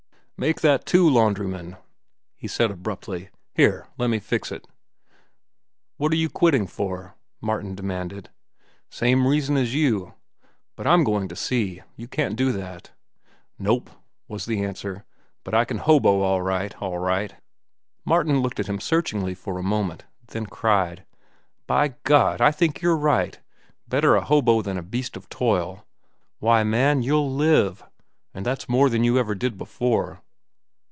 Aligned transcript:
"Make 0.47 0.61
that 0.61 0.87
two 0.87 1.07
laundrymen," 1.07 1.77
he 2.35 2.47
said 2.47 2.71
abruptly. 2.71 3.29
"Here, 3.53 3.85
lemme 3.99 4.19
fix 4.19 4.51
it." 4.51 4.65
"What 5.97 6.11
are 6.11 6.15
you 6.15 6.29
quitting 6.31 6.65
for?" 6.65 7.13
Martin 7.41 7.75
demanded. 7.75 8.31
"Same 8.89 9.27
reason 9.27 9.55
as 9.55 9.75
you." 9.75 10.15
"But 10.75 10.87
I'm 10.87 11.03
going 11.03 11.27
to 11.27 11.35
sea. 11.35 11.83
You 11.95 12.07
can't 12.07 12.35
do 12.35 12.51
that." 12.53 12.89
"Nope," 13.59 13.91
was 14.27 14.45
the 14.47 14.63
answer, 14.65 15.05
"but 15.43 15.53
I 15.53 15.63
can 15.63 15.77
hobo 15.77 16.21
all 16.21 16.41
right, 16.41 16.73
all 16.81 16.97
right." 16.97 17.35
Martin 18.03 18.39
looked 18.39 18.59
at 18.59 18.65
him 18.67 18.79
searchingly 18.79 19.35
for 19.35 19.59
a 19.59 19.61
moment, 19.61 20.05
then 20.25 20.47
cried: 20.47 21.05
"By 21.67 21.89
God, 22.03 22.41
I 22.41 22.51
think 22.51 22.81
you're 22.81 22.97
right! 22.97 23.39
Better 23.87 24.15
a 24.15 24.25
hobo 24.25 24.63
than 24.63 24.79
a 24.79 24.81
beast 24.81 25.15
of 25.15 25.29
toil. 25.29 25.85
Why, 26.39 26.63
man, 26.63 27.03
you'll 27.03 27.31
live. 27.31 27.83
And 28.33 28.43
that's 28.43 28.67
more 28.67 28.89
than 28.89 29.03
you 29.03 29.19
ever 29.19 29.35
did 29.35 29.55
before." 29.55 30.19